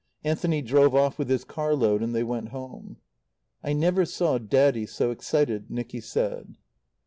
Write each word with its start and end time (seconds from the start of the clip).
Anthony 0.23 0.63
drove 0.63 0.95
off 0.95 1.19
with 1.19 1.29
his 1.29 1.43
car 1.43 1.75
load, 1.75 2.01
and 2.01 2.15
they 2.15 2.23
went 2.23 2.49
home. 2.49 2.97
"I 3.63 3.73
never 3.73 4.03
saw 4.03 4.39
Daddy 4.39 4.87
so 4.87 5.11
excited," 5.11 5.69
Nicky 5.69 5.99
said. 6.01 6.55